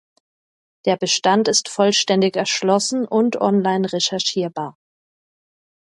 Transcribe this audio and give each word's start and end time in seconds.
Der 0.85 0.97
Bestand 0.97 1.47
ist 1.47 1.69
vollständig 1.69 2.35
erschlossen 2.35 3.05
und 3.05 3.39
online 3.39 3.93
recherchierbar. 3.93 4.75